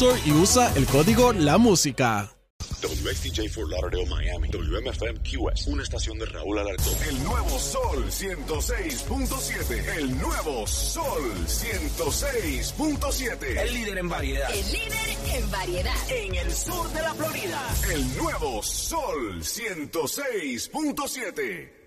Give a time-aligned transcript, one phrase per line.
[0.00, 2.32] y usa el código La Música.
[2.80, 4.48] WSTJ for Lauderdale, Miami.
[4.48, 5.66] WMFM QS.
[5.66, 6.94] Una estación de Raúl Alarcón.
[7.08, 9.98] El nuevo Sol 106.7.
[9.98, 13.58] El nuevo Sol 106.7.
[13.58, 14.50] El líder en variedad.
[14.50, 16.10] El líder en variedad.
[16.10, 17.60] En el sur de la Florida.
[17.92, 21.81] El nuevo Sol 106.7.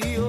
[0.00, 0.21] corazón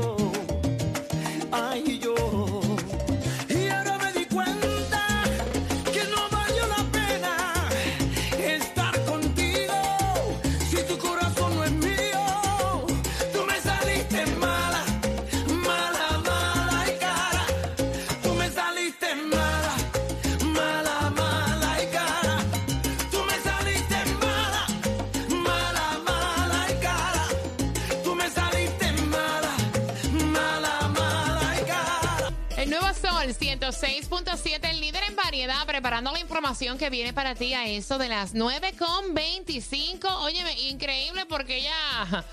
[36.53, 40.07] información que viene para ti a eso de las 9.25.
[40.21, 42.23] Óyeme, increíble porque ella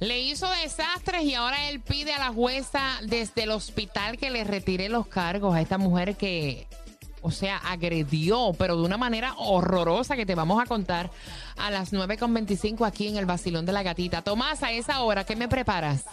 [0.00, 4.44] le hizo desastres y ahora él pide a la jueza desde el hospital que le
[4.44, 6.66] retire los cargos a esta mujer que,
[7.20, 11.10] o sea, agredió, pero de una manera horrorosa que te vamos a contar
[11.58, 14.22] a las 9.25 aquí en el Basilón de la Gatita.
[14.22, 16.06] Tomás, a esa hora, ¿qué me preparas?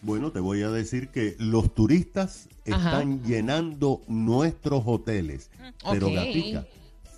[0.00, 5.50] Bueno, te voy a decir que los turistas están llenando nuestros hoteles.
[5.90, 6.14] Pero, ok.
[6.14, 6.66] Gatica,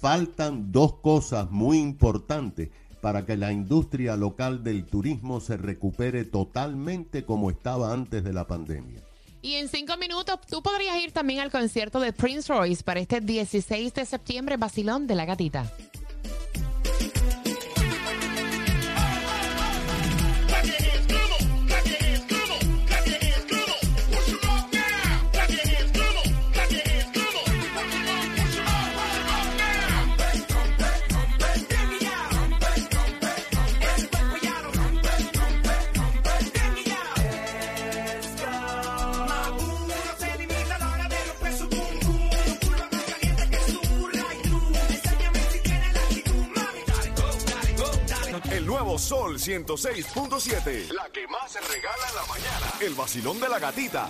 [0.04, 2.68] faltan dos cosas muy importantes
[3.00, 8.46] para que la industria local del turismo se recupere totalmente como estaba antes de la
[8.46, 9.00] pandemia.
[9.40, 13.22] Y en cinco minutos tú podrías ir también al concierto de Prince Royce para este
[13.22, 15.72] 16 de septiembre, Basilón de la Gatita.
[49.44, 50.90] 106.7.
[50.94, 52.72] La que más se regala en la mañana.
[52.80, 54.08] El vacilón de la gatita.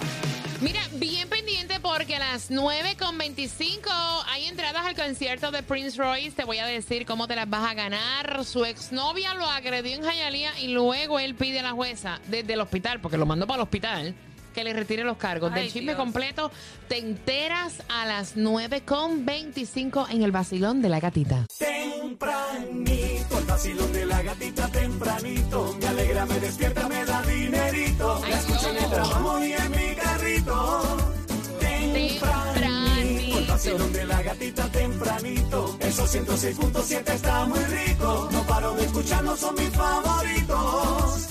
[0.61, 3.89] Mira, bien pendiente porque a las 9.25
[4.28, 6.31] hay entradas al concierto de Prince Royce.
[6.31, 8.44] Te voy a decir cómo te las vas a ganar.
[8.44, 12.61] Su exnovia lo agredió en Jayalía y luego él pide a la jueza desde el
[12.61, 14.14] hospital, porque lo mandó para el hospital,
[14.55, 15.53] que le retire los cargos.
[15.53, 15.97] Ay, Del chisme Dios.
[15.97, 16.51] completo
[16.89, 21.45] te enteras a las 9.25 en el vacilón de la gatita.
[21.59, 25.77] Tempranito, el vacilón de la gatita tempranito.
[25.81, 28.21] Me alegra, me despierta, me da dinerito.
[28.29, 30.83] La escucho en el trabajo y en mi carrito.
[31.61, 35.77] Tempranito, el vacilón de la gatita tempranito.
[35.81, 38.29] Esos 106.7 está muy rico.
[38.33, 41.27] No paro de escucharlos, son mis favoritos.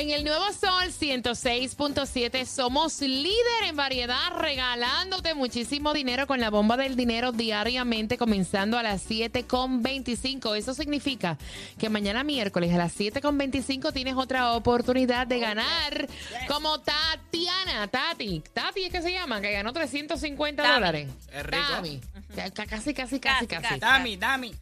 [0.00, 6.78] En el nuevo Sol 106.7 somos líder en variedad, regalándote muchísimo dinero con la bomba
[6.78, 10.56] del dinero diariamente, comenzando a las 7.25.
[10.56, 11.36] Eso significa
[11.78, 16.08] que mañana miércoles a las 7.25 tienes otra oportunidad de ganar
[16.48, 18.42] como Tatiana, Tati.
[18.54, 20.74] Tati es que se llama, que ganó 350 Tami.
[20.76, 21.08] dólares.
[21.30, 21.62] Es rico.
[21.72, 22.00] Tami.
[22.34, 23.46] Ca- Casi, casi, casi, casi.
[23.68, 24.54] Casi, Dami, Dami.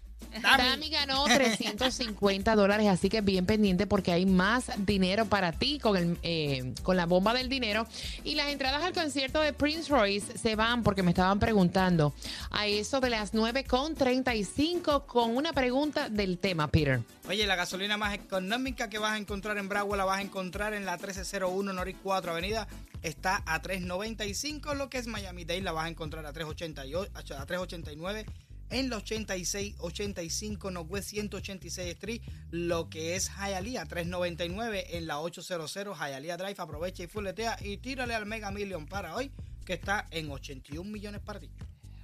[0.42, 5.96] Dami ganó 350 dólares, así que bien pendiente porque hay más dinero para ti con,
[5.96, 7.86] el, eh, con la bomba del dinero.
[8.24, 12.14] Y las entradas al concierto de Prince Royce se van porque me estaban preguntando
[12.50, 17.00] a eso de las 9.35 con una pregunta del tema, Peter.
[17.28, 20.74] Oye, la gasolina más económica que vas a encontrar en Bragua la vas a encontrar
[20.74, 22.68] en la 1301 Norris 4 Avenida.
[23.02, 27.46] Está a 3.95, lo que es Miami Dade la vas a encontrar a 3.88, a
[27.46, 28.26] 3.89.
[28.70, 35.72] En la 86, 85 Northwest 186 Street, lo que es Hialeah 399 en la 800
[35.74, 36.56] Hialeah Drive.
[36.58, 39.30] Aprovecha y fuletea y tírale al Mega Million para hoy,
[39.64, 41.50] que está en 81 millones para ti.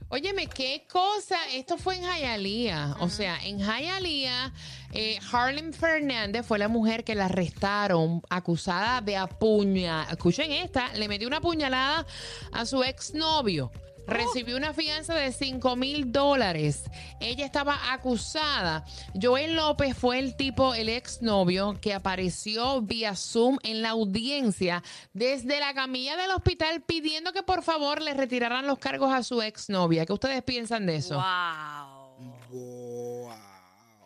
[0.08, 1.36] Óyeme, qué cosa.
[1.52, 2.96] Esto fue en Hialeah.
[3.00, 4.52] O sea, en Hialeah,
[4.92, 10.10] eh, Harlem Fernández fue la mujer que la arrestaron acusada de apuñalar.
[10.10, 12.06] Escuchen esta, le metió una puñalada
[12.52, 13.72] a su exnovio.
[14.06, 16.84] Recibió una fianza de 5 mil dólares.
[17.20, 18.84] Ella estaba acusada.
[19.20, 25.60] Joel López fue el tipo, el exnovio, que apareció vía Zoom en la audiencia desde
[25.60, 30.06] la camilla del hospital pidiendo que por favor le retiraran los cargos a su exnovia.
[30.06, 31.14] ¿Qué ustedes piensan de eso?
[31.14, 32.04] Wow.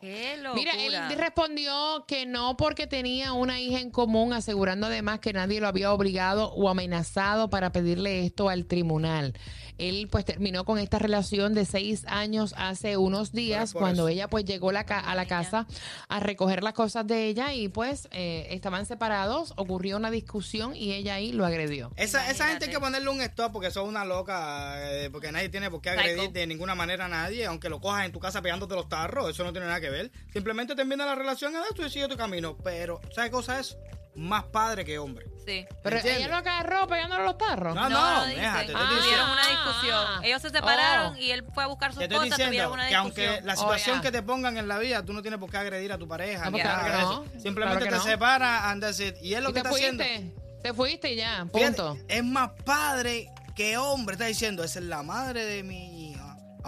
[0.01, 0.37] Qué.
[0.55, 5.61] Mira, él respondió que no porque tenía una hija en común, asegurando además que nadie
[5.61, 9.35] lo había obligado o amenazado para pedirle esto al tribunal.
[9.79, 14.09] Él pues terminó con esta relación de seis años hace unos días cuando eso.
[14.09, 15.69] ella pues llegó la ca- a la casa
[16.09, 20.95] a recoger las cosas de ella y pues eh, estaban separados, ocurrió una discusión y
[20.95, 21.93] ella ahí lo agredió.
[21.95, 25.49] Esa, esa gente hay que ponerle un stop porque son una loca, eh, porque nadie
[25.49, 26.01] tiene por qué Psycho.
[26.03, 29.31] agredir de ninguna manera a nadie, aunque lo cojas en tu casa pegándote los tarros,
[29.31, 30.11] eso no tiene nada que ver.
[30.33, 32.57] Simplemente termina la relación y tú sigue tu camino.
[32.65, 33.77] Pero, ¿sabes qué cosa es?
[34.15, 35.27] Más padre que hombre.
[35.47, 35.65] Sí.
[35.83, 36.25] Pero ¿Entiendes?
[36.25, 37.73] ella lo agarró pegándole los tarros.
[37.75, 38.91] No, No, no, déjate, te Ah.
[39.01, 40.25] Tuvieron una discusión.
[40.25, 41.19] Ellos se separaron Oh.
[41.19, 43.47] y él fue a buscar sus te estoy cosas, tuvieron diciendo una que aunque discusión.
[43.47, 44.03] la situación Oh, ya.
[44.03, 46.51] que te pongan en la vida, tú no tienes por qué agredir a tu pareja.
[46.51, 47.41] No, claro que no.
[47.41, 48.03] Simplemente Claro que te no.
[48.03, 49.15] separa and that's it.
[49.23, 50.03] Y es lo Y que te está haciendo.
[50.05, 51.99] fuiste, te fuiste y ya, Fíjate, punto.
[52.09, 54.15] es más padre que hombre.
[54.15, 55.98] Está diciendo, esa es la madre de mi.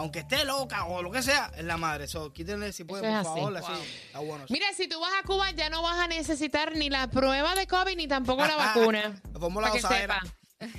[0.00, 2.08] Aunque esté loca o lo que sea, es la madre.
[2.08, 3.56] So, quítenle si puede, Eso por favor.
[3.58, 3.67] Así.
[3.73, 3.82] Wow.
[4.06, 4.44] Está bueno.
[4.49, 7.67] Mira, si tú vas a Cuba ya no vas a necesitar ni la prueba de
[7.67, 9.20] COVID ni tampoco la vacuna.
[9.38, 10.20] Pongo la Para que gozadera.
[10.23, 10.35] sepa.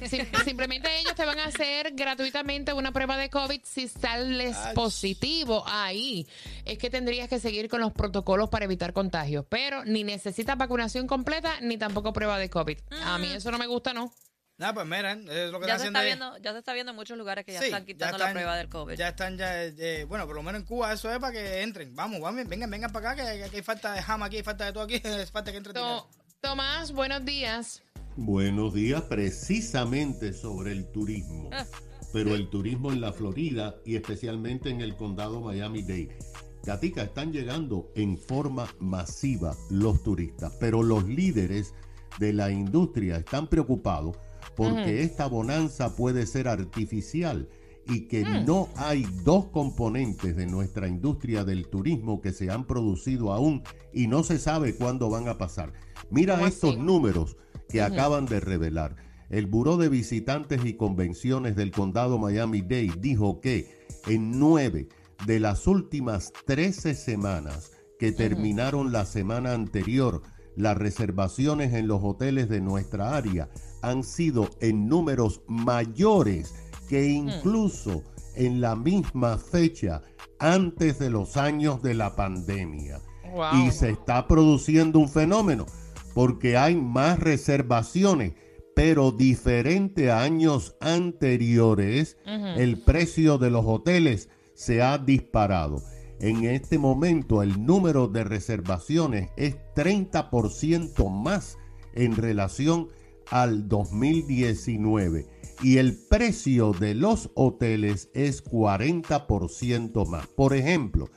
[0.08, 4.76] Sim- simplemente ellos te van a hacer gratuitamente una prueba de COVID si sales Ay.
[4.76, 6.28] positivo ahí.
[6.66, 9.46] Es que tendrías que seguir con los protocolos para evitar contagios.
[9.50, 12.78] Pero ni necesitas vacunación completa ni tampoco prueba de COVID.
[13.06, 14.12] A mí eso no me gusta, ¿no?
[14.62, 16.06] Nada, pues miren, es lo que Ya están se, está ahí.
[16.06, 18.32] viendo, ya se está viendo en muchos lugares que ya Sí, están ya quitando la
[18.32, 18.94] prueba del COVID.
[18.96, 21.96] Ya están, ya, eh, bueno, por lo menos en Cuba eso es para que entren.
[21.96, 24.66] Vamos, vamos, vengan, vengan para acá, que, que hay falta de jama aquí, hay falta
[24.66, 25.74] de todo aquí, es falta que entren.
[25.74, 26.08] To-
[26.42, 27.82] Tomás, buenos días.
[28.16, 31.50] Buenos días, precisamente sobre el turismo.
[31.52, 31.66] Ah.
[32.14, 36.18] Pero el turismo en la Florida y especialmente en el condado Miami-Dade.
[36.64, 41.74] Gatica, están llegando en forma masiva los turistas, pero los líderes
[42.20, 44.18] de la industria están preocupados
[44.56, 47.50] porque esta bonanza puede ser artificial
[47.88, 53.34] y que no hay dos componentes de nuestra industria del turismo que se han producido
[53.34, 55.74] aún y no se sabe cuándo van a pasar.
[56.10, 56.80] Mira ¿Cómo estos así?
[56.80, 57.38] números
[57.70, 58.96] que acaban de revelar.
[59.30, 64.90] El Buró de Visitantes y Convenciones del Condado Miami-Dade dijo que en nueve
[65.26, 70.22] de las últimas 13 semanas que terminaron la semana anterior,
[70.56, 73.50] las reservaciones en los hoteles de nuestra área
[73.82, 76.54] han sido en números mayores
[76.88, 78.04] que incluso
[78.36, 80.02] en la misma fecha
[80.40, 83.00] antes de los años de la pandemia.
[83.34, 83.66] Wow.
[83.66, 85.66] Y se está produciendo un fenómeno
[86.14, 88.34] porque hay más reservaciones,
[88.76, 95.82] pero diferente a años anteriores, el precio de los hoteles se ha disparado.
[96.22, 101.58] En este momento el número de reservaciones es 30% más
[101.96, 102.90] en relación
[103.32, 105.26] al 2019
[105.64, 110.28] y el precio de los hoteles es 40% más.
[110.28, 111.10] Por ejemplo,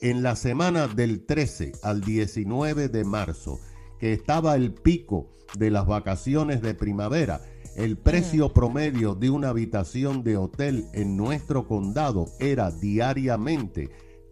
[0.00, 3.60] en la semana del 13 al 19 de marzo,
[4.00, 7.42] que estaba el pico de las vacaciones de primavera,
[7.76, 13.88] el precio promedio de una habitación de hotel en nuestro condado era diariamente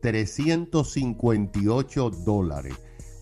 [0.06, 2.74] 358 dólares.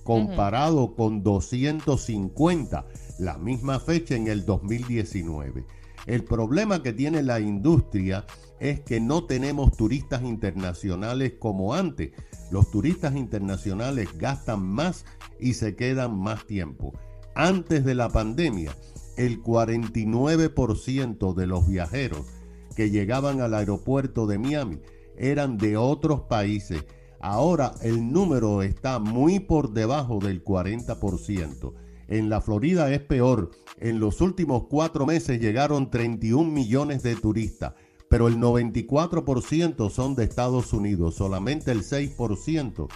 [0.02, 2.86] comparado con 250
[3.18, 5.64] la misma fecha en el 2019.
[6.04, 8.26] El problema que tiene la industria
[8.60, 12.12] es que no tenemos turistas internacionales como antes.
[12.50, 15.06] Los turistas internacionales gastan más
[15.40, 16.92] y se quedan más tiempo.
[17.34, 18.76] Antes de la pandemia,
[19.16, 22.26] el 49% de los viajeros
[22.76, 24.80] que llegaban al aeropuerto de Miami
[25.18, 26.84] eran de otros países.
[27.20, 31.72] Ahora el número está muy por debajo del 40%.
[32.08, 33.50] En la Florida es peor.
[33.78, 37.74] En los últimos cuatro meses llegaron 31 millones de turistas,
[38.08, 42.88] pero el 94% son de Estados Unidos, solamente el 6%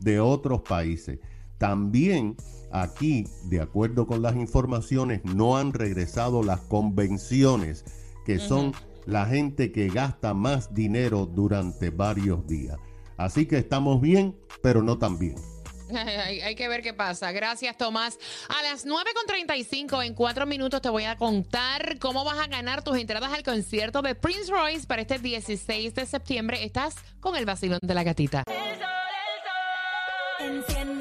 [0.00, 1.18] de otros países.
[1.58, 2.36] También
[2.72, 7.84] aquí, de acuerdo con las informaciones, no han regresado las convenciones,
[8.26, 8.72] que son
[9.06, 12.76] la gente que gasta más dinero durante varios días.
[13.16, 15.36] Así que estamos bien, pero no tan bien.
[15.94, 17.30] Hay, hay que ver qué pasa.
[17.32, 18.18] Gracias, Tomás.
[18.48, 22.96] A las 9.35, en cuatro minutos, te voy a contar cómo vas a ganar tus
[22.96, 26.64] entradas al concierto de Prince Royce para este 16 de septiembre.
[26.64, 28.44] Estás con el vacilón de la gatita.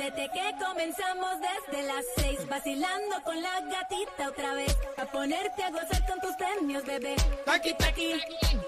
[0.03, 4.75] Enciéndete que comenzamos desde las seis, vacilando con la gatita otra vez.
[4.97, 7.15] A ponerte a gozar con tus premios, bebé.
[7.45, 8.19] Taqui, taqui,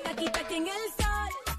[0.04, 1.56] taqui, taqui en el sol.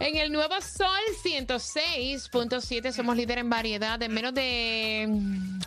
[0.00, 5.06] En el nuevo Sol 106.7 somos líder en variedad en menos de...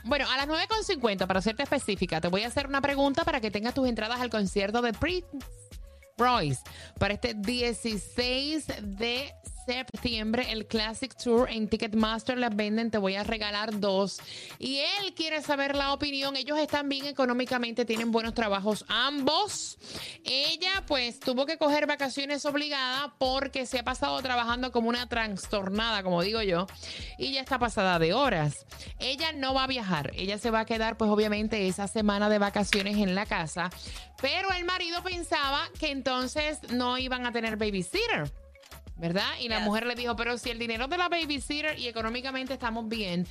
[0.03, 3.49] Bueno, a las 9.50, para serte específica, te voy a hacer una pregunta para que
[3.49, 5.27] tengas tus entradas al concierto de Prince
[6.17, 6.61] Royce
[6.99, 9.33] para este 16 de
[9.67, 14.19] septiembre el Classic Tour en Ticketmaster las venden, te voy a regalar dos.
[14.59, 16.37] Y él quiere saber la opinión.
[16.37, 19.77] Ellos están bien económicamente, tienen buenos trabajos ambos.
[20.23, 26.01] Ella pues tuvo que coger vacaciones obligadas porque se ha pasado trabajando como una trastornada,
[26.01, 26.67] como digo yo,
[27.17, 28.65] y ya está pasada de horas.
[28.99, 32.39] Ella no va a viajar, ella se va a quedar pues obviamente esa semana de
[32.39, 33.69] vacaciones en la casa,
[34.21, 38.31] pero el marido pensaba que entonces no iban a tener babysitter.
[38.97, 39.27] ¿Verdad?
[39.39, 39.65] Y la Yes.
[39.65, 43.27] mujer le dijo, pero si el dinero de la babysitter y económicamente estamos bien,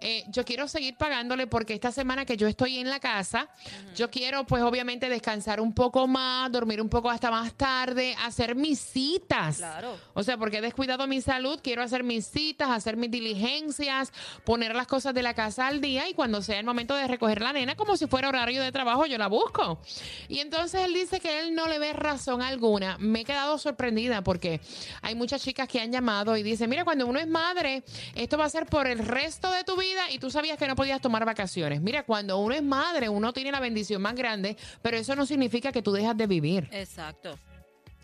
[0.00, 3.48] eh, yo quiero seguir pagándole porque esta semana que yo estoy en la casa,
[3.94, 8.54] yo quiero pues obviamente descansar un poco más, dormir un poco hasta más tarde, hacer
[8.54, 9.58] mis citas.
[9.58, 9.98] Claro.
[10.14, 14.12] O sea, porque he descuidado mi salud, quiero hacer mis citas, hacer mis diligencias,
[14.44, 17.40] poner las cosas de la casa al día y cuando sea el momento de recoger
[17.42, 19.80] la nena, como si fuera horario de trabajo, yo la busco.
[20.28, 22.96] Y entonces él dice que él no le ve razón alguna.
[22.98, 24.60] Me he quedado sorprendida porque
[25.02, 27.82] hay muchas chicas que han llamado y dicen, mira, cuando uno es madre,
[28.14, 30.76] esto va a ser por el resto de tu vida y tú sabías que no
[30.76, 31.80] podías tomar vacaciones.
[31.80, 35.72] Mira, cuando uno es madre, uno tiene la bendición más grande, pero eso no significa
[35.72, 36.68] que tú dejas de vivir.
[36.72, 37.38] Exacto.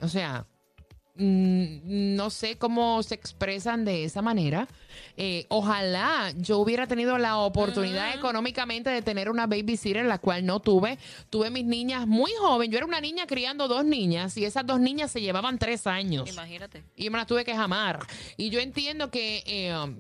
[0.00, 0.46] O sea,
[1.18, 4.68] no sé cómo se expresan de esa manera.
[5.16, 10.61] Eh, ojalá yo hubiera tenido la oportunidad económicamente de tener una babysitter, la cual no
[10.61, 10.99] tuve.
[11.30, 12.70] Tuve mis niñas muy joven.
[12.70, 16.28] Yo era una niña criando dos niñas y esas dos niñas se llevaban tres años.
[16.30, 16.85] Imagínate.
[16.96, 18.06] Y me las tuve que jamar.
[18.37, 19.96] Y yo entiendo que, eh, um,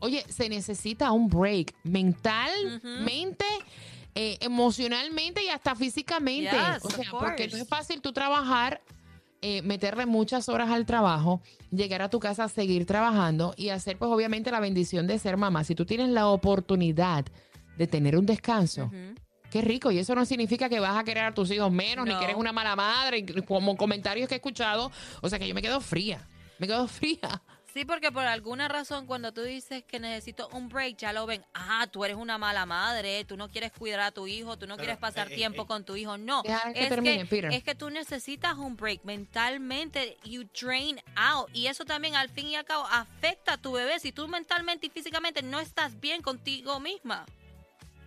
[0.00, 3.44] oye, se necesita un break mentalmente.
[4.14, 6.50] eh, emocionalmente y hasta físicamente.
[6.50, 8.82] Yes, o sea, porque no es fácil tú trabajar,
[9.42, 14.10] eh, meterle muchas horas al trabajo, llegar a tu casa, seguir trabajando y hacer, pues,
[14.10, 15.64] obviamente, la bendición de ser mamá.
[15.64, 17.24] Si tú tienes la oportunidad
[17.76, 18.90] de tener un descanso.
[19.50, 22.14] Qué rico, y eso no significa que vas a querer a tus hijos menos, ni
[22.14, 24.92] que eres una mala madre, como comentarios que he escuchado,
[25.22, 26.28] o sea que yo me quedo fría,
[26.58, 27.42] me quedo fría.
[27.72, 31.44] Sí, porque por alguna razón cuando tú dices que necesito un break, ya lo ven.
[31.54, 34.76] Ah, tú eres una mala madre, tú no quieres cuidar a tu hijo, tú no
[34.76, 36.18] quieres pasar eh, tiempo eh, con tu hijo.
[36.18, 37.52] No, que es, termine, que, Peter.
[37.52, 41.48] es que tú necesitas un break mentalmente, you drain out.
[41.52, 44.88] Y eso también al fin y al cabo afecta a tu bebé si tú mentalmente
[44.88, 47.24] y físicamente no estás bien contigo misma.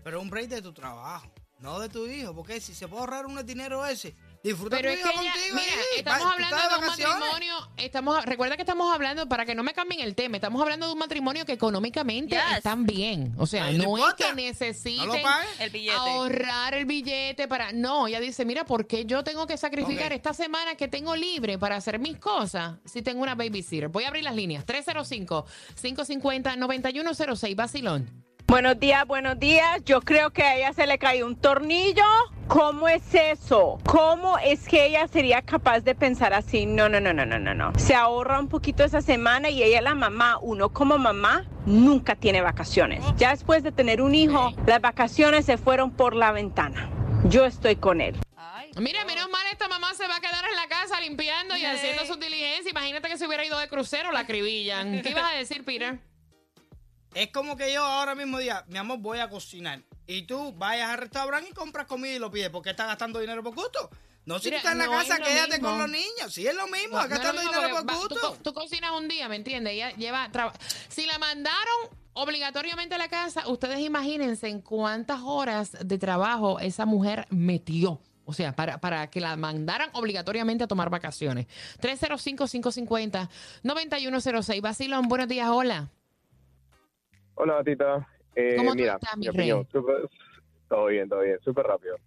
[0.03, 2.35] Pero un break de tu trabajo, no de tu hijo.
[2.35, 5.55] Porque si se puede ahorrar un dinero ese, disfruta Pero tu es que ella, contigo.
[5.55, 5.99] mira, ahí.
[5.99, 7.15] estamos Va- hablando de un vacaciones.
[7.17, 10.85] matrimonio, estamos, recuerda que estamos hablando, para que no me cambien el tema, estamos hablando
[10.87, 12.57] de un matrimonio que económicamente Yes.
[12.57, 13.33] están bien.
[13.37, 14.25] O sea, Ay, no no, es importa.
[14.25, 15.47] que No necesiten lo paguen.
[15.59, 15.95] El billete.
[15.97, 17.71] ahorrar el billete para...
[17.71, 20.11] No, ella dice, mira, ¿por qué yo tengo que sacrificar Ok.
[20.17, 23.87] esta semana que tengo libre para hacer mis cosas si tengo una babysitter?
[23.87, 24.65] Voy a abrir las líneas.
[24.65, 28.25] 305-550-9106, Basilón.
[28.45, 29.79] Buenos días, buenos días.
[29.85, 32.03] Yo creo que a ella se le cayó un tornillo.
[32.47, 33.79] ¿Cómo es eso?
[33.85, 36.65] ¿Cómo es que ella sería capaz de pensar así?
[36.65, 37.71] No, no, no, no, no, no, no.
[37.79, 40.37] Se ahorra un poquito esa semana y ella la mamá.
[40.41, 43.03] Uno como mamá nunca tiene vacaciones.
[43.17, 46.89] Ya después de tener un hijo, las vacaciones se fueron por la ventana.
[47.25, 48.17] Yo estoy con él.
[48.35, 51.59] Ay, Mira, menos mal esta mamá se va a quedar en la casa limpiando y
[51.61, 51.65] Sí.
[51.65, 52.67] haciendo sus diligencias.
[52.69, 55.01] Imagínate que se hubiera ido de crucero, la acribillan.
[55.01, 55.99] ¿Qué ibas a decir, Peter?
[57.15, 59.79] Es como que yo ahora mismo diga, mi amor, voy a cocinar.
[60.07, 62.49] Y tú vayas al restaurante y compras comida y lo pides.
[62.49, 63.89] porque estás gastando dinero por gusto?
[64.25, 65.69] No, si Mira, tú estás en la no casa, quédate mismo.
[65.69, 66.33] con los niños.
[66.33, 68.37] Sí, es lo mismo, No, no gastando lo mismo dinero por va- tú gusto.
[68.43, 69.73] Tú, cocinas un día, ¿me entiendes?
[69.73, 70.53] Ella lleva traba-
[70.89, 71.75] Si la mandaron
[72.13, 77.99] obligatoriamente a la casa, ustedes imagínense en cuántas horas de trabajo esa mujer metió.
[78.25, 81.47] O sea, para, para que la mandaran obligatoriamente a tomar vacaciones.
[81.81, 84.61] 305-550-9106.
[84.61, 85.89] Basilón, buenos días, hola.
[87.35, 88.07] Hola, Tita.
[88.35, 90.09] Eh, ¿Cómo tú mira, estás, mi opinión, súper-
[90.67, 91.97] todo bien, todo bien, súper rápido.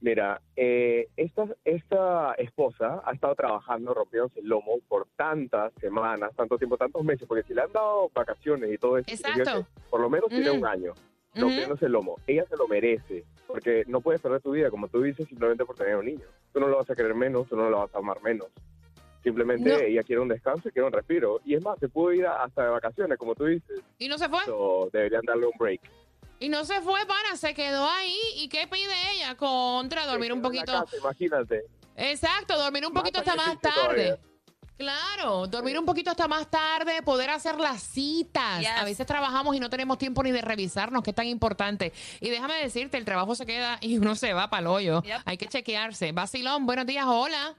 [0.00, 6.56] Mira, eh, esta, esta esposa ha estado trabajando rompiéndose el lomo por tantas semanas, tanto
[6.56, 9.66] tiempo, tantos meses, porque si le han dado vacaciones y todo eso, Exacto.
[9.90, 10.60] por lo menos tiene Ujú.
[10.60, 10.92] un año
[11.34, 12.16] rompiéndose el lomo.
[12.28, 15.74] Ella se lo merece, porque no puedes perder tu vida, como tú dices, simplemente por
[15.76, 16.26] tener un niño.
[16.52, 18.48] Tú no lo vas a querer menos, tú no lo vas a amar menos.
[19.22, 19.78] Simplemente No.
[19.78, 21.40] ella quiere un descanso y quiere un respiro.
[21.44, 23.80] Y es más, se pudo ir hasta de vacaciones, como tú dices.
[23.98, 24.44] ¿Y no se fue?
[24.44, 25.80] So, deberían darle un break.
[26.40, 28.16] Y no se fue, pana, se quedó ahí.
[28.36, 29.34] ¿Y qué pide ella?
[29.36, 30.66] Contra dormir un poquito.
[30.72, 31.64] casa, imagínate.
[31.96, 33.74] Exacto, dormir un poquito hasta más tarde.
[33.74, 34.18] todavía.
[34.76, 38.60] Claro, dormir un poquito hasta más tarde, poder hacer las citas.
[38.60, 38.70] Yes.
[38.76, 41.92] A veces trabajamos y no tenemos tiempo ni de revisarnos, que es tan importante.
[42.20, 45.02] Y déjame decirte, el trabajo se queda y uno se va para el hoyo.
[45.02, 45.22] Yep.
[45.24, 46.12] Hay que chequearse.
[46.12, 47.56] Basilón, buenos días, hola.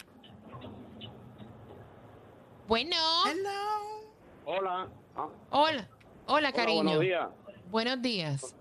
[2.70, 2.96] Bueno,
[3.26, 4.06] Hello.
[4.46, 4.88] Hola.
[5.18, 5.88] Ah, hola, hola,
[6.28, 6.84] hola, cariño.
[6.84, 7.28] buenos días.
[7.72, 8.56] Buenos días.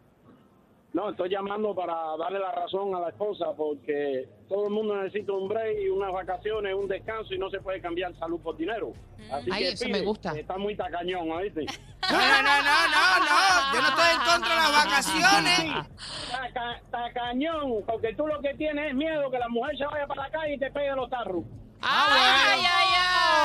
[0.94, 5.32] No, estoy llamando para darle la razón a la esposa porque todo el mundo necesita
[5.34, 8.94] un break y unas vacaciones, un descanso y no se puede cambiar salud por dinero.
[9.30, 10.32] Así Ay, que eso pide, me gusta.
[10.32, 11.66] Está muy tacañón, ¿oíste?
[12.10, 13.74] No, no, no, no, no, no.
[13.74, 15.86] Yo no estoy en contra de las vacaciones.
[16.30, 20.22] Taca- tacañón, porque tú lo que tienes es miedo que la mujer se vaya para
[20.22, 21.44] la calle y te pegue los tarros.
[21.80, 22.64] ¡Ay, ay,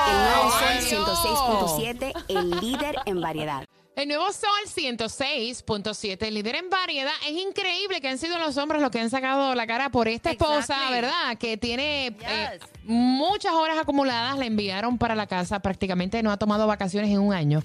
[0.07, 0.51] El nuevo!
[0.51, 3.65] Sol 106.7, el líder en variedad.
[3.95, 7.11] El nuevo Sol 106.7, el líder en variedad.
[7.27, 10.31] Es increíble que han sido los hombres los que han sacado la cara por esta
[10.31, 10.91] esposa, Exactly.
[10.95, 11.37] ¿verdad?
[11.37, 12.13] Que tiene eh,
[12.59, 12.69] Yes.
[12.85, 17.33] muchas horas acumuladas, la enviaron para la casa, prácticamente no ha tomado vacaciones en un
[17.33, 17.61] año.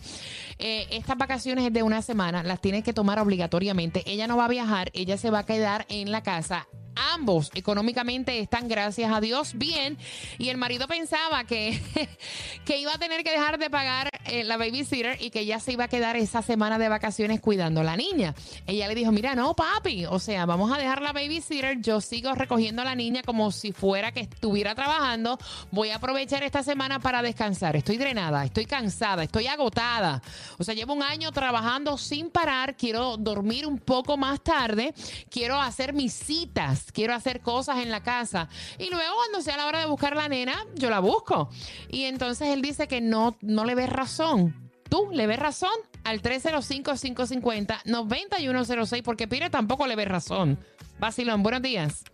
[0.59, 4.03] Eh, estas vacaciones de una semana las tiene que tomar obligatoriamente.
[4.05, 6.69] Ella no va a viajar, ella se va a quedar en la casa.
[7.15, 9.99] Ambos económicamente están, gracias a Dios, bien.
[10.39, 11.81] Y el marido pensaba que,
[12.65, 15.73] que iba a tener que dejar de pagar eh, la babysitter y que ya se
[15.73, 18.35] iba a quedar esa semana de vacaciones cuidando a la niña.
[18.67, 22.35] Ella le dijo, mira, no, papi, o sea, vamos a dejar la babysitter, yo sigo
[22.35, 25.39] recogiendo a la niña como si fuera que estuviera trabajando,
[25.71, 27.77] voy a aprovechar esta semana para descansar.
[27.77, 30.23] Estoy drenada, estoy cansada, estoy agotada.
[30.59, 34.95] O sea, llevo un año trabajando sin parar, quiero dormir un poco más tarde,
[35.31, 38.49] quiero hacer mis citas, quiero hacer cosas en la casa.
[38.79, 41.49] Y luego cuando sea la hora de buscar la nena, yo la busco.
[41.89, 44.71] Y entonces él dice que no, no le ves razón.
[44.89, 45.71] ¿Tú le ves razón?
[46.05, 50.59] Al 305-550-9106, porque Pire tampoco le ve razón.
[50.99, 52.05] Basilón, buenos días.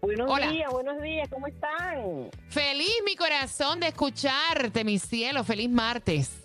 [0.00, 0.50] Buenos Hola.
[0.50, 2.28] días, buenos días, ¿cómo están?
[2.48, 5.44] Feliz mi corazón de escucharte, mi cielo.
[5.44, 6.42] Feliz martes.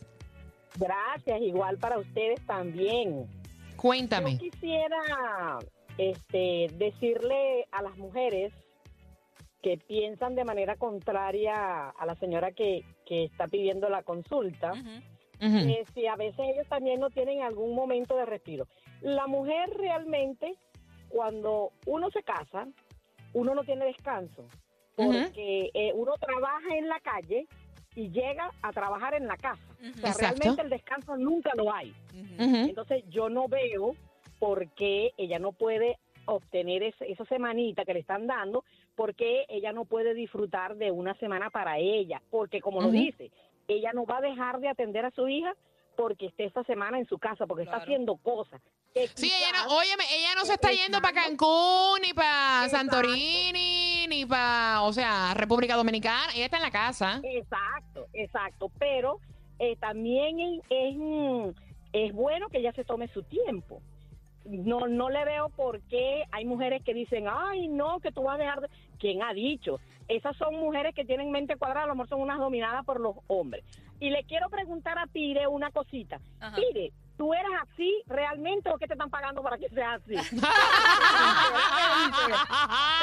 [0.78, 3.28] Gracias, igual para ustedes también.
[3.76, 4.34] Cuéntame.
[4.34, 5.60] Yo quisiera
[6.00, 8.54] este, decirle a las mujeres
[9.62, 14.72] que piensan de manera contraria a la señora que, que está pidiendo la consulta,
[15.40, 18.66] que si a veces ellos también no tienen algún momento de respiro.
[19.02, 20.56] La mujer realmente,
[21.10, 22.68] cuando uno se casa,
[23.34, 24.46] uno no tiene descanso,
[24.96, 27.46] porque eh, uno trabaja en la calle
[27.96, 29.68] y llega a trabajar en la casa.
[29.80, 30.20] O sea, Exacto.
[30.20, 31.94] realmente el descanso nunca lo hay.
[32.38, 33.96] Entonces yo no veo
[34.40, 38.64] por qué ella no puede obtener ese- esa semanita que le están dando,
[38.96, 43.32] porque ella no puede disfrutar de una semana para ella, porque como lo dice,
[43.68, 45.54] ella no va a dejar de atender a su hija
[45.96, 48.62] porque esté esta semana en su casa, porque está haciendo cosas.
[49.16, 54.26] Sí, ella no, óyeme, ella no se está yendo para Cancún, ni para Santorini, ni
[54.26, 56.32] para, o sea, República Dominicana.
[56.36, 57.20] Ella está en la casa.
[57.24, 58.72] Exacto, exacto.
[58.80, 59.20] Pero
[59.60, 61.56] eh, también es,
[61.94, 63.82] es bueno que ella se tome su tiempo.
[64.46, 68.36] No, no le veo por qué hay mujeres que dicen, ay, no, que tú vas
[68.36, 68.70] a dejar de...
[69.00, 69.80] ¿Quién ha dicho?
[70.08, 73.16] Esas son mujeres que tienen mente cuadrada, a lo mejor son unas dominadas por los
[73.28, 73.64] hombres.
[74.00, 76.20] Y le quiero preguntar a Pire una cosita.
[76.56, 80.16] Pire, ¿tú eres así realmente o qué te están pagando para que seas así?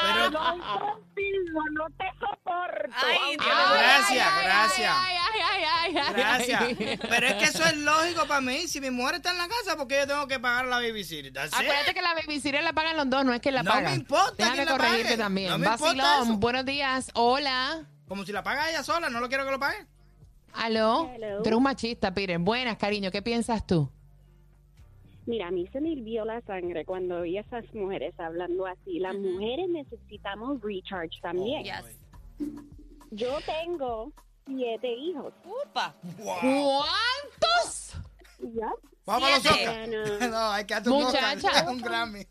[0.01, 0.57] Pero no
[1.71, 2.95] no te soporto.
[3.37, 4.95] Gracias, gracias.
[4.95, 5.26] Ay, ay, ay, ay, ay.
[5.93, 6.63] Gracias.
[7.09, 8.67] Pero es que eso es lógico para mí.
[8.67, 11.31] Si mi mujer está en la casa, ¿por qué yo tengo que pagar la babysitter?
[11.37, 13.91] Acuérdate que la babysitter la pagan los dos, no es que la No pagan.
[13.91, 15.17] me importa Déjame la corregirte pague.
[15.17, 15.49] también.
[15.49, 16.37] No me importa Vacilón, eso.
[16.39, 17.11] buenos días.
[17.13, 17.85] Hola.
[18.07, 19.85] Como si la paga ella sola, no lo quiero que lo pague.
[20.53, 21.11] Aló.
[21.13, 21.37] Hello.
[21.43, 22.39] Tú eres un machista, Peter.
[22.39, 23.11] Buenas, cariño.
[23.11, 23.91] ¿Qué piensas tú?
[25.25, 28.97] Mira, a mí se me hirvió la sangre cuando vi a esas mujeres hablando así.
[28.99, 31.65] Las mujeres necesitamos recharge también.
[33.11, 34.13] Yo tengo
[34.47, 35.33] siete hijos.
[35.45, 35.93] ¡Upa!
[36.17, 37.93] ¿Cuántos?
[38.39, 38.71] Ya.
[39.05, 39.45] Vamos a los.
[39.45, 40.29] Oscar.
[40.29, 41.71] No, hay que darte un Oscar, Muchacha.
[41.71, 42.25] un Grammy.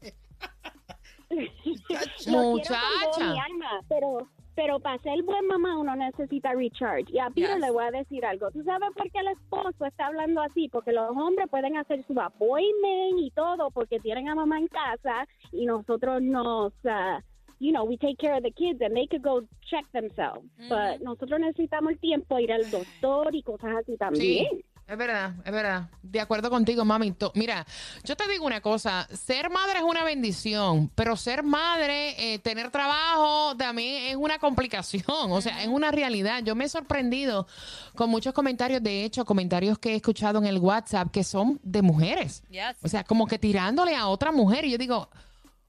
[2.26, 3.32] Muchacha.
[3.32, 7.06] mi alma, pero, pero para ser buen mamá uno necesita recharge.
[7.12, 7.60] Y a Peter Yes.
[7.60, 8.50] le voy a decir algo.
[8.50, 10.68] ¿Tú sabes por qué el esposo está hablando así?
[10.68, 15.26] Porque los hombres pueden hacer su appointment y todo porque tienen a mamá en casa
[15.52, 16.72] y nosotros nos...
[16.88, 17.20] ah,
[17.58, 20.46] You know, we take care of the kids and they could go check themselves.
[20.68, 24.46] But nosotros necesitamos el tiempo ir al doctor y cosas así también.
[24.50, 25.88] Sí, es verdad, es verdad.
[26.02, 27.12] De acuerdo contigo, mami.
[27.12, 27.66] To- Mira,
[28.04, 32.70] yo te digo una cosa, ser madre es una bendición, pero ser madre, eh, tener
[32.70, 36.42] trabajo también es una complicación, o sea, es una realidad.
[36.44, 37.46] Yo me he sorprendido
[37.94, 41.80] con muchos comentarios, de hecho, comentarios que he escuchado en el WhatsApp que son de
[41.80, 42.42] mujeres.
[42.50, 42.76] Yes.
[42.82, 45.08] O sea, como que tirándole a otra mujer y yo digo...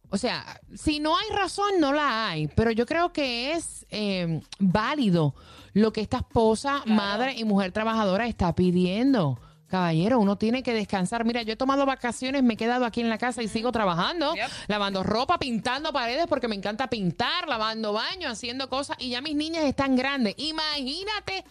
[0.10, 2.48] O sea, si no hay razón, no la hay.
[2.48, 5.36] Pero yo creo que es eh, válido
[5.74, 9.40] lo que esta esposa, madre y mujer trabajadora está pidiendo.
[9.68, 11.26] Caballero, uno tiene que descansar.
[11.26, 14.34] Mira, yo he tomado vacaciones, me he quedado aquí en la casa y sigo trabajando,
[14.68, 18.96] lavando ropa, pintando paredes porque me encanta pintar, lavando baños, haciendo cosas.
[19.00, 20.36] Y ya mis niñas están grandes.
[20.38, 21.44] Imagínate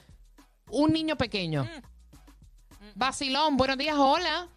[0.71, 1.69] un niño pequeño.
[2.95, 4.49] Vacilón, buenos días, hola.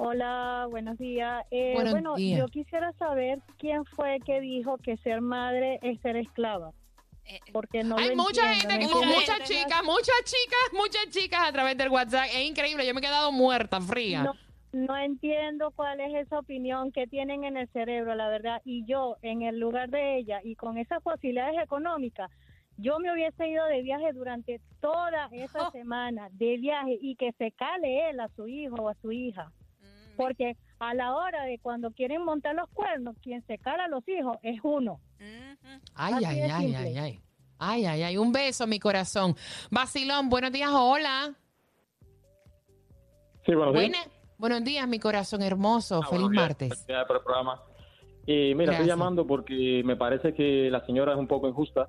[0.00, 1.44] Hola, buenos días.
[1.50, 2.38] Eh, Buenos bueno, días.
[2.38, 6.72] yo quisiera saber quién fue que dijo que ser madre es ser esclava.
[7.52, 11.76] Porque no Hay mucha entiendo, gente, no muchas chicas, muchas chicas, muchas chicas a través
[11.76, 12.26] del WhatsApp.
[12.32, 14.22] Es increíble, yo me he quedado muerta, fría.
[14.22, 14.34] No,
[14.72, 18.62] no entiendo cuál es esa opinión que tienen en el cerebro, la verdad.
[18.64, 22.30] Y yo, en el lugar de ella y con esas posibilidades económicas,
[22.76, 27.50] yo me hubiese ido de viaje durante toda esa semana, de viaje, y que se
[27.50, 29.50] cale él a su hijo o a su hija.
[30.18, 34.06] Porque a la hora de cuando quieren montar los cuernos, quien se cala a los
[34.08, 35.00] hijos es uno.
[35.94, 36.76] Ay, Así ay, ay, simple.
[36.78, 37.20] ay, ay.
[37.60, 38.16] Ay, ay, ay.
[38.18, 39.34] Un beso, mi corazón.
[39.70, 41.34] Vacilón, buenos días, hola.
[43.46, 44.08] Sí, buenos días.
[44.36, 46.00] Buenos días, mi corazón hermoso.
[46.04, 46.42] Ah, Feliz días.
[46.44, 46.68] martes.
[46.68, 47.60] Felicidades por el programa.
[48.26, 48.80] Y mira, Gracias.
[48.80, 51.88] estoy llamando porque me parece que la señora es un poco injusta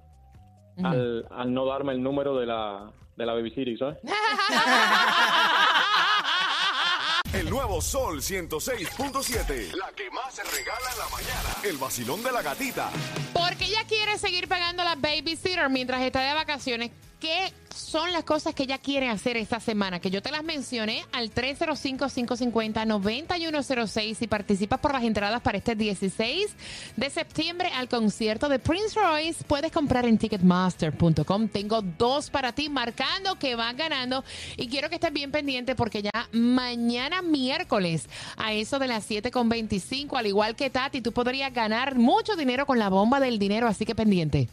[0.84, 3.98] al, al no darme el número de la, de la babysitter, ¿sabes?
[7.40, 9.72] El nuevo Sol 106.7.
[9.74, 11.56] La que más se regala en la mañana.
[11.64, 12.90] El vacilón de la gatita.
[13.32, 16.92] Porque ella quiere seguir pagando la babysitter mientras está de vacaciones.
[17.20, 20.00] ¿Qué son las cosas que ella quiere hacer esta semana?
[20.00, 26.48] Que yo te las mencioné al 305-550-9106 y participas por las entradas para este 16
[26.96, 29.44] de septiembre al concierto de Prince Royce.
[29.44, 31.50] Puedes comprar en ticketmaster.com.
[31.50, 34.24] Tengo dos para ti marcando que van ganando
[34.56, 40.18] y quiero que estés bien pendiente porque ya mañana miércoles a eso de las 7.25,
[40.18, 43.86] al igual que Tati, tú podrías ganar mucho dinero con la bomba del dinero, así
[43.86, 44.48] que pendiente.